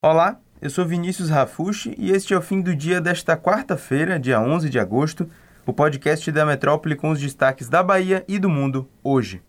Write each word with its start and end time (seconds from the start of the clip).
Olá, 0.00 0.38
eu 0.62 0.70
sou 0.70 0.86
Vinícius 0.86 1.28
Rafushi 1.28 1.92
e 1.98 2.12
este 2.12 2.32
é 2.32 2.38
o 2.38 2.40
fim 2.40 2.60
do 2.60 2.72
dia 2.72 3.00
desta 3.00 3.36
quarta-feira, 3.36 4.16
dia 4.16 4.40
11 4.40 4.70
de 4.70 4.78
agosto, 4.78 5.28
o 5.66 5.72
podcast 5.72 6.30
da 6.30 6.46
Metrópole 6.46 6.94
com 6.94 7.10
os 7.10 7.18
destaques 7.18 7.68
da 7.68 7.82
Bahia 7.82 8.24
e 8.28 8.38
do 8.38 8.48
mundo 8.48 8.88
hoje. 9.02 9.42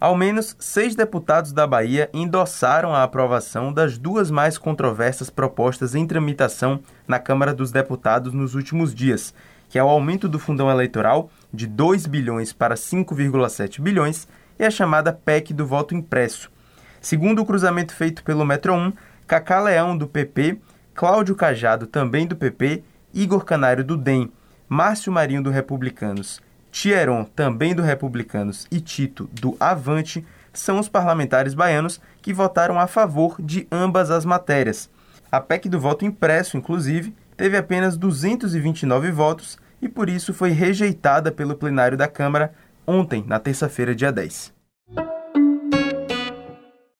Ao 0.00 0.14
menos 0.14 0.54
seis 0.60 0.94
deputados 0.94 1.52
da 1.52 1.66
Bahia 1.66 2.08
endossaram 2.14 2.94
a 2.94 3.02
aprovação 3.02 3.72
das 3.72 3.98
duas 3.98 4.30
mais 4.30 4.56
controversas 4.56 5.28
propostas 5.28 5.96
em 5.96 6.06
tramitação 6.06 6.78
na 7.08 7.18
Câmara 7.18 7.52
dos 7.52 7.72
Deputados 7.72 8.32
nos 8.32 8.54
últimos 8.54 8.94
dias, 8.94 9.34
que 9.68 9.76
é 9.76 9.82
o 9.82 9.88
aumento 9.88 10.28
do 10.28 10.38
fundão 10.38 10.70
eleitoral 10.70 11.28
de 11.54 11.66
2 11.66 12.06
bilhões 12.06 12.52
para 12.52 12.74
5,7 12.74 13.80
bilhões 13.80 14.26
e 14.58 14.64
a 14.64 14.70
chamada 14.70 15.12
PEC 15.12 15.54
do 15.54 15.66
voto 15.66 15.94
impresso. 15.94 16.50
Segundo 17.00 17.42
o 17.42 17.46
cruzamento 17.46 17.94
feito 17.94 18.24
pelo 18.24 18.44
Metro 18.44 18.74
1, 18.74 18.92
Cacá 19.26 19.60
Leão, 19.60 19.96
do 19.96 20.06
PP, 20.06 20.58
Cláudio 20.94 21.34
Cajado, 21.34 21.86
também 21.86 22.26
do 22.26 22.36
PP, 22.36 22.82
Igor 23.12 23.44
Canário, 23.44 23.84
do 23.84 23.96
DEM, 23.96 24.30
Márcio 24.68 25.12
Marinho, 25.12 25.42
do 25.42 25.50
Republicanos, 25.50 26.40
Tieron, 26.70 27.24
também 27.24 27.74
do 27.74 27.82
Republicanos, 27.82 28.66
e 28.70 28.80
Tito, 28.80 29.28
do 29.32 29.56
Avante, 29.60 30.26
são 30.52 30.78
os 30.78 30.88
parlamentares 30.88 31.54
baianos 31.54 32.00
que 32.22 32.32
votaram 32.32 32.78
a 32.78 32.86
favor 32.86 33.36
de 33.40 33.66
ambas 33.70 34.10
as 34.10 34.24
matérias. 34.24 34.90
A 35.30 35.40
PEC 35.40 35.68
do 35.68 35.80
voto 35.80 36.04
impresso, 36.04 36.56
inclusive, 36.56 37.14
teve 37.36 37.56
apenas 37.56 37.96
229 37.96 39.10
votos 39.10 39.58
e 39.84 39.88
por 39.88 40.08
isso 40.08 40.32
foi 40.32 40.50
rejeitada 40.50 41.30
pelo 41.30 41.54
plenário 41.54 41.96
da 41.96 42.08
Câmara 42.08 42.54
ontem, 42.86 43.22
na 43.26 43.38
terça-feira, 43.38 43.94
dia 43.94 44.10
10. 44.10 44.54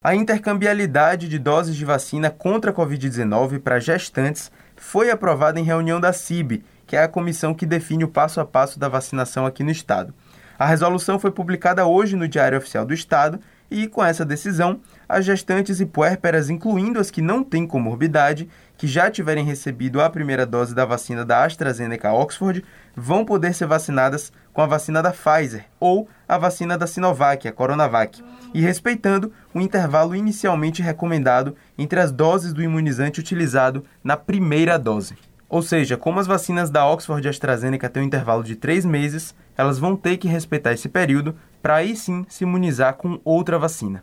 A 0.02 0.14
intercambialidade 0.14 1.26
de 1.26 1.38
doses 1.38 1.76
de 1.76 1.84
vacina 1.84 2.28
contra 2.28 2.70
a 2.70 2.74
Covid-19 2.74 3.58
para 3.60 3.80
gestantes 3.80 4.52
foi 4.76 5.10
aprovada 5.10 5.58
em 5.58 5.64
reunião 5.64 5.98
da 5.98 6.12
CIB, 6.12 6.62
que 6.86 6.94
é 6.94 7.02
a 7.02 7.08
comissão 7.08 7.54
que 7.54 7.64
define 7.64 8.04
o 8.04 8.08
passo 8.08 8.38
a 8.38 8.44
passo 8.44 8.78
da 8.78 8.86
vacinação 8.86 9.46
aqui 9.46 9.64
no 9.64 9.70
Estado. 9.70 10.12
A 10.58 10.66
resolução 10.66 11.18
foi 11.18 11.30
publicada 11.30 11.86
hoje 11.86 12.16
no 12.16 12.28
Diário 12.28 12.58
Oficial 12.58 12.84
do 12.84 12.92
Estado 12.92 13.40
e, 13.74 13.88
com 13.88 14.04
essa 14.04 14.24
decisão, 14.24 14.80
as 15.08 15.24
gestantes 15.24 15.80
e 15.80 15.84
puérperas, 15.84 16.48
incluindo 16.48 17.00
as 17.00 17.10
que 17.10 17.20
não 17.20 17.42
têm 17.42 17.66
comorbidade, 17.66 18.48
que 18.76 18.86
já 18.86 19.10
tiverem 19.10 19.44
recebido 19.44 20.00
a 20.00 20.08
primeira 20.08 20.46
dose 20.46 20.72
da 20.72 20.84
vacina 20.84 21.24
da 21.24 21.44
AstraZeneca 21.44 22.12
Oxford, 22.12 22.64
vão 22.94 23.24
poder 23.24 23.52
ser 23.52 23.66
vacinadas 23.66 24.32
com 24.52 24.62
a 24.62 24.66
vacina 24.66 25.02
da 25.02 25.10
Pfizer 25.10 25.64
ou 25.80 26.08
a 26.28 26.38
vacina 26.38 26.78
da 26.78 26.86
Sinovac, 26.86 27.48
a 27.48 27.52
Coronavac, 27.52 28.22
e 28.54 28.60
respeitando 28.60 29.32
o 29.52 29.60
intervalo 29.60 30.14
inicialmente 30.14 30.80
recomendado 30.80 31.56
entre 31.76 31.98
as 31.98 32.12
doses 32.12 32.52
do 32.52 32.62
imunizante 32.62 33.18
utilizado 33.18 33.84
na 34.04 34.16
primeira 34.16 34.78
dose. 34.78 35.16
Ou 35.48 35.62
seja, 35.62 35.96
como 35.96 36.20
as 36.20 36.26
vacinas 36.26 36.70
da 36.70 36.86
Oxford 36.86 37.26
e 37.26 37.30
AstraZeneca 37.30 37.88
têm 37.88 38.02
um 38.02 38.06
intervalo 38.06 38.42
de 38.42 38.56
três 38.56 38.84
meses, 38.84 39.34
elas 39.56 39.78
vão 39.78 39.96
ter 39.96 40.16
que 40.16 40.28
respeitar 40.28 40.72
esse 40.72 40.88
período 40.88 41.36
para 41.62 41.76
aí 41.76 41.96
sim 41.96 42.26
se 42.28 42.44
imunizar 42.44 42.94
com 42.94 43.20
outra 43.24 43.58
vacina. 43.58 44.02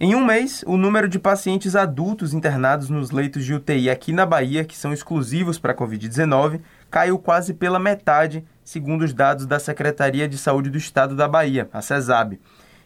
Em 0.00 0.14
um 0.14 0.24
mês, 0.24 0.62
o 0.64 0.76
número 0.76 1.08
de 1.08 1.18
pacientes 1.18 1.74
adultos 1.74 2.32
internados 2.32 2.88
nos 2.88 3.10
leitos 3.10 3.44
de 3.44 3.52
UTI 3.52 3.90
aqui 3.90 4.12
na 4.12 4.24
Bahia, 4.24 4.64
que 4.64 4.76
são 4.76 4.92
exclusivos 4.92 5.58
para 5.58 5.72
a 5.72 5.76
Covid-19, 5.76 6.60
caiu 6.88 7.18
quase 7.18 7.52
pela 7.52 7.80
metade, 7.80 8.44
segundo 8.62 9.02
os 9.02 9.12
dados 9.12 9.44
da 9.44 9.58
Secretaria 9.58 10.28
de 10.28 10.38
Saúde 10.38 10.70
do 10.70 10.78
Estado 10.78 11.16
da 11.16 11.26
Bahia, 11.26 11.68
a 11.72 11.82
CESAB. 11.82 12.38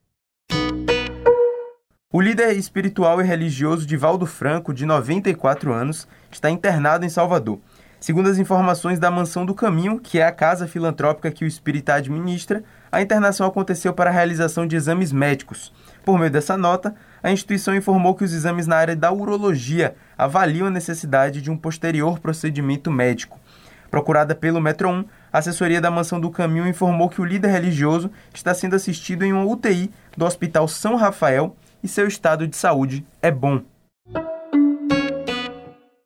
O 2.13 2.21
líder 2.21 2.57
espiritual 2.57 3.21
e 3.21 3.25
religioso 3.25 3.87
Divaldo 3.87 4.27
Franco, 4.27 4.75
de 4.75 4.85
94 4.85 5.73
anos, 5.73 6.09
está 6.29 6.51
internado 6.51 7.07
em 7.07 7.09
Salvador. 7.09 7.61
Segundo 8.01 8.29
as 8.29 8.37
informações 8.37 8.99
da 8.99 9.13
Mansão 9.13 9.47
do 9.47 9.55
Caminho, 9.55 10.01
que 10.01 10.19
é 10.19 10.27
a 10.27 10.33
casa 10.33 10.67
filantrópica 10.67 11.31
que 11.31 11.45
o 11.45 11.47
espírita 11.47 11.95
administra, 11.95 12.65
a 12.91 13.01
internação 13.01 13.47
aconteceu 13.47 13.93
para 13.93 14.11
a 14.11 14.13
realização 14.13 14.67
de 14.67 14.75
exames 14.75 15.13
médicos. 15.13 15.73
Por 16.05 16.19
meio 16.19 16.33
dessa 16.33 16.57
nota, 16.57 16.97
a 17.23 17.31
instituição 17.31 17.77
informou 17.77 18.17
que 18.17 18.25
os 18.25 18.33
exames 18.33 18.67
na 18.67 18.75
área 18.75 18.97
da 18.97 19.13
urologia 19.13 19.95
avaliam 20.19 20.67
a 20.67 20.71
necessidade 20.71 21.41
de 21.41 21.49
um 21.49 21.57
posterior 21.57 22.19
procedimento 22.19 22.91
médico. 22.91 23.39
Procurada 23.89 24.35
pelo 24.35 24.61
Metro 24.61 24.89
1, 24.89 25.05
a 25.33 25.39
assessoria 25.39 25.81
da 25.81 25.93
Mansão 25.93 26.21
do 26.21 26.29
Caminho 26.29 26.67
informou 26.67 27.09
que 27.09 27.21
o 27.21 27.25
líder 27.25 27.53
religioso 27.53 28.11
está 28.35 28.53
sendo 28.53 28.75
assistido 28.75 29.25
em 29.25 29.33
uma 29.33 29.45
UTI 29.45 29.93
do 30.17 30.25
Hospital 30.25 30.67
São 30.67 30.97
Rafael 30.97 31.57
e 31.83 31.89
seu 31.89 32.07
estado 32.07 32.47
de 32.47 32.57
saúde 32.57 33.07
é 33.23 33.31
bom. 33.31 33.63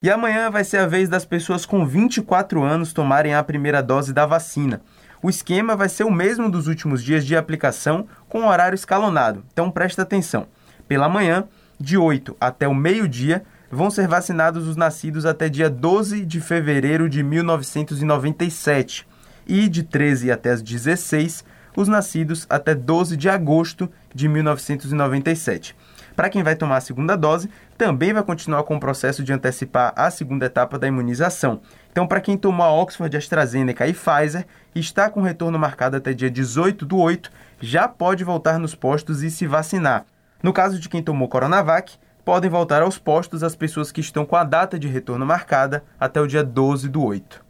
E 0.02 0.10
amanhã 0.10 0.50
vai 0.50 0.64
ser 0.64 0.78
a 0.78 0.86
vez 0.86 1.08
das 1.08 1.24
pessoas 1.24 1.64
com 1.64 1.86
24 1.86 2.62
anos 2.62 2.92
tomarem 2.92 3.34
a 3.34 3.42
primeira 3.42 3.82
dose 3.82 4.12
da 4.12 4.26
vacina. 4.26 4.82
O 5.22 5.30
esquema 5.30 5.74
vai 5.74 5.88
ser 5.88 6.04
o 6.04 6.10
mesmo 6.10 6.50
dos 6.50 6.66
últimos 6.66 7.02
dias 7.02 7.24
de 7.24 7.34
aplicação, 7.34 8.06
com 8.28 8.46
horário 8.46 8.76
escalonado. 8.76 9.42
Então 9.50 9.70
presta 9.70 10.02
atenção. 10.02 10.46
Pela 10.86 11.08
manhã, 11.08 11.44
de 11.80 11.96
8 11.96 12.36
até 12.38 12.68
o 12.68 12.74
meio-dia, 12.74 13.42
vão 13.70 13.90
ser 13.90 14.06
vacinados 14.06 14.68
os 14.68 14.76
nascidos 14.76 15.24
até 15.24 15.48
dia 15.48 15.70
12 15.70 16.26
de 16.26 16.38
fevereiro 16.38 17.08
de 17.08 17.22
1997 17.22 19.06
e 19.46 19.68
de 19.68 19.82
13 19.82 20.30
até 20.30 20.50
as 20.50 20.60
16 20.60 21.44
os 21.76 21.88
nascidos 21.88 22.46
até 22.48 22.74
12 22.74 23.16
de 23.16 23.28
agosto 23.28 23.90
de 24.14 24.28
1997. 24.28 25.76
Para 26.16 26.28
quem 26.28 26.42
vai 26.42 26.54
tomar 26.54 26.76
a 26.76 26.80
segunda 26.80 27.16
dose, 27.16 27.50
também 27.76 28.12
vai 28.12 28.22
continuar 28.22 28.62
com 28.62 28.76
o 28.76 28.80
processo 28.80 29.24
de 29.24 29.32
antecipar 29.32 29.92
a 29.96 30.10
segunda 30.10 30.46
etapa 30.46 30.78
da 30.78 30.86
imunização. 30.86 31.60
Então, 31.90 32.06
para 32.06 32.20
quem 32.20 32.36
tomou 32.36 32.64
a 32.64 32.72
Oxford, 32.72 33.16
AstraZeneca 33.16 33.86
e 33.86 33.92
Pfizer 33.92 34.46
e 34.74 34.80
está 34.80 35.10
com 35.10 35.22
retorno 35.22 35.58
marcado 35.58 35.96
até 35.96 36.12
dia 36.12 36.30
18 36.30 36.86
do 36.86 36.98
8, 36.98 37.30
já 37.60 37.88
pode 37.88 38.22
voltar 38.22 38.58
nos 38.58 38.74
postos 38.74 39.22
e 39.22 39.30
se 39.30 39.46
vacinar. 39.46 40.04
No 40.42 40.52
caso 40.52 40.78
de 40.78 40.88
quem 40.88 41.02
tomou 41.02 41.28
Coronavac, 41.28 41.94
podem 42.24 42.50
voltar 42.50 42.82
aos 42.82 42.98
postos 42.98 43.42
as 43.42 43.56
pessoas 43.56 43.90
que 43.90 44.00
estão 44.00 44.24
com 44.24 44.36
a 44.36 44.44
data 44.44 44.78
de 44.78 44.88
retorno 44.88 45.26
marcada 45.26 45.84
até 45.98 46.20
o 46.20 46.26
dia 46.26 46.44
12 46.44 46.88
do 46.88 47.02
8. 47.02 47.43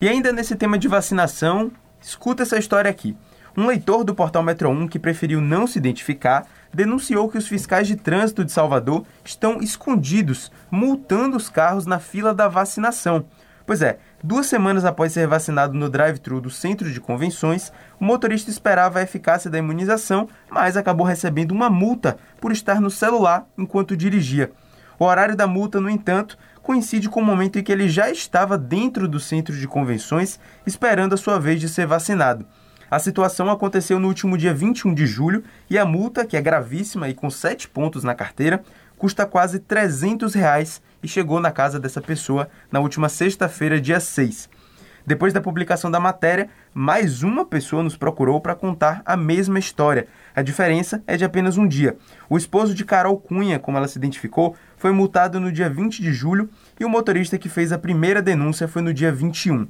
E 0.00 0.08
ainda 0.08 0.32
nesse 0.32 0.54
tema 0.54 0.78
de 0.78 0.86
vacinação, 0.86 1.72
escuta 2.00 2.44
essa 2.44 2.56
história 2.56 2.88
aqui. 2.88 3.16
Um 3.56 3.66
leitor 3.66 4.04
do 4.04 4.14
portal 4.14 4.44
Metro 4.44 4.70
1 4.70 4.86
que 4.86 4.96
preferiu 4.96 5.40
não 5.40 5.66
se 5.66 5.76
identificar 5.76 6.46
denunciou 6.72 7.28
que 7.28 7.36
os 7.36 7.48
fiscais 7.48 7.88
de 7.88 7.96
trânsito 7.96 8.44
de 8.44 8.52
Salvador 8.52 9.04
estão 9.24 9.60
escondidos, 9.60 10.52
multando 10.70 11.36
os 11.36 11.50
carros 11.50 11.84
na 11.84 11.98
fila 11.98 12.32
da 12.32 12.46
vacinação. 12.46 13.24
Pois 13.66 13.82
é, 13.82 13.98
duas 14.22 14.46
semanas 14.46 14.84
após 14.84 15.12
ser 15.12 15.26
vacinado 15.26 15.74
no 15.74 15.90
drive-thru 15.90 16.40
do 16.40 16.48
centro 16.48 16.92
de 16.92 17.00
convenções, 17.00 17.72
o 17.98 18.04
motorista 18.04 18.52
esperava 18.52 19.00
a 19.00 19.02
eficácia 19.02 19.50
da 19.50 19.58
imunização, 19.58 20.28
mas 20.48 20.76
acabou 20.76 21.04
recebendo 21.04 21.50
uma 21.50 21.68
multa 21.68 22.18
por 22.40 22.52
estar 22.52 22.80
no 22.80 22.88
celular 22.88 23.48
enquanto 23.58 23.96
dirigia. 23.96 24.52
O 24.96 25.04
horário 25.04 25.36
da 25.36 25.46
multa, 25.46 25.80
no 25.80 25.88
entanto, 25.88 26.36
coincide 26.68 27.08
com 27.08 27.20
o 27.20 27.24
momento 27.24 27.58
em 27.58 27.62
que 27.62 27.72
ele 27.72 27.88
já 27.88 28.10
estava 28.10 28.58
dentro 28.58 29.08
do 29.08 29.18
centro 29.18 29.56
de 29.56 29.66
convenções, 29.66 30.38
esperando 30.66 31.14
a 31.14 31.16
sua 31.16 31.40
vez 31.40 31.58
de 31.58 31.66
ser 31.66 31.86
vacinado. 31.86 32.44
A 32.90 32.98
situação 32.98 33.48
aconteceu 33.48 33.98
no 33.98 34.06
último 34.06 34.36
dia 34.36 34.52
21 34.52 34.92
de 34.92 35.06
julho 35.06 35.42
e 35.70 35.78
a 35.78 35.86
multa, 35.86 36.26
que 36.26 36.36
é 36.36 36.42
gravíssima 36.42 37.08
e 37.08 37.14
com 37.14 37.30
7 37.30 37.70
pontos 37.70 38.04
na 38.04 38.14
carteira, 38.14 38.62
custa 38.98 39.24
quase 39.24 39.60
300 39.60 40.34
reais 40.34 40.82
e 41.02 41.08
chegou 41.08 41.40
na 41.40 41.50
casa 41.50 41.80
dessa 41.80 42.02
pessoa 42.02 42.50
na 42.70 42.80
última 42.80 43.08
sexta-feira, 43.08 43.80
dia 43.80 43.98
6. 43.98 44.50
Depois 45.08 45.32
da 45.32 45.40
publicação 45.40 45.90
da 45.90 45.98
matéria, 45.98 46.50
mais 46.74 47.22
uma 47.22 47.42
pessoa 47.42 47.82
nos 47.82 47.96
procurou 47.96 48.42
para 48.42 48.54
contar 48.54 49.00
a 49.06 49.16
mesma 49.16 49.58
história. 49.58 50.06
A 50.36 50.42
diferença 50.42 51.02
é 51.06 51.16
de 51.16 51.24
apenas 51.24 51.56
um 51.56 51.66
dia. 51.66 51.96
O 52.28 52.36
esposo 52.36 52.74
de 52.74 52.84
Carol 52.84 53.16
Cunha, 53.16 53.58
como 53.58 53.78
ela 53.78 53.88
se 53.88 53.96
identificou, 53.96 54.54
foi 54.76 54.92
multado 54.92 55.40
no 55.40 55.50
dia 55.50 55.70
20 55.70 56.02
de 56.02 56.12
julho 56.12 56.50
e 56.78 56.84
o 56.84 56.90
motorista 56.90 57.38
que 57.38 57.48
fez 57.48 57.72
a 57.72 57.78
primeira 57.78 58.20
denúncia 58.20 58.68
foi 58.68 58.82
no 58.82 58.92
dia 58.92 59.10
21. 59.10 59.66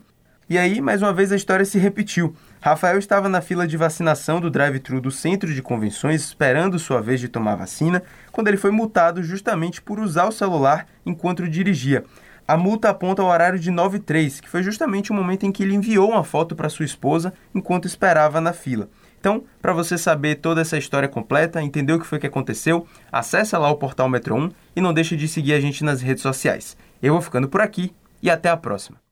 E 0.50 0.58
aí, 0.58 0.81
mais 0.81 1.02
uma 1.02 1.12
vez, 1.12 1.31
a 1.31 1.37
história 1.37 1.64
se 1.64 1.79
repetiu. 1.79 2.35
Rafael 2.61 2.99
estava 2.99 3.29
na 3.29 3.40
fila 3.40 3.64
de 3.64 3.76
vacinação 3.76 4.40
do 4.40 4.50
drive-thru 4.50 5.00
do 5.00 5.12
centro 5.12 5.55
de 5.55 5.62
convenções, 5.62 6.23
esperando 6.23 6.81
sua 6.81 7.00
vez 7.00 7.20
de 7.20 7.29
tomar 7.29 7.55
vacina, 7.55 8.02
quando 8.32 8.49
ele 8.49 8.56
foi 8.56 8.73
multado 8.73 9.23
justamente 9.23 9.81
por 9.81 10.00
usar 10.00 10.26
o 10.26 10.32
celular 10.32 10.87
enquanto 11.06 11.49
dirigia. 11.49 12.02
A 12.48 12.56
multa 12.56 12.88
aponta 12.88 13.22
o 13.22 13.26
horário 13.26 13.58
de 13.58 13.70
9 13.70 13.98
3, 13.98 14.40
que 14.40 14.48
foi 14.48 14.62
justamente 14.62 15.12
o 15.12 15.14
momento 15.14 15.44
em 15.44 15.52
que 15.52 15.62
ele 15.62 15.74
enviou 15.74 16.08
uma 16.08 16.24
foto 16.24 16.56
para 16.56 16.70
sua 16.70 16.86
esposa 16.86 17.34
enquanto 17.54 17.84
esperava 17.84 18.40
na 18.40 18.54
fila. 18.54 18.88
Então, 19.20 19.44
para 19.60 19.74
você 19.74 19.98
saber 19.98 20.36
toda 20.36 20.62
essa 20.62 20.78
história 20.78 21.10
completa, 21.10 21.62
entender 21.62 21.92
o 21.92 22.00
que 22.00 22.06
foi 22.06 22.18
que 22.18 22.26
aconteceu, 22.26 22.86
acesse 23.12 23.54
lá 23.54 23.70
o 23.70 23.76
portal 23.76 24.08
Metro 24.08 24.34
1 24.34 24.50
e 24.74 24.80
não 24.80 24.94
deixe 24.94 25.14
de 25.14 25.28
seguir 25.28 25.52
a 25.52 25.60
gente 25.60 25.84
nas 25.84 26.00
redes 26.00 26.22
sociais. 26.22 26.74
Eu 27.02 27.12
vou 27.12 27.20
ficando 27.20 27.50
por 27.50 27.60
aqui 27.60 27.94
e 28.22 28.30
até 28.30 28.48
a 28.48 28.56
próxima. 28.56 29.07